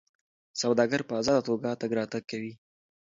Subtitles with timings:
[0.61, 2.53] سوداګر په ازاده توګه تګ راتګ کوي.